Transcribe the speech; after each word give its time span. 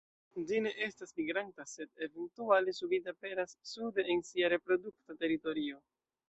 Ĝi 0.51 0.59
ne 0.65 0.69
estas 0.85 1.11
migranta, 1.19 1.65
sed 1.71 2.01
eventuale 2.05 2.73
subite 2.79 3.13
aperas 3.17 3.55
sude 3.73 4.07
de 4.09 4.17
sia 4.31 4.51
reprodukta 4.55 5.19
teritorio. 5.23 5.81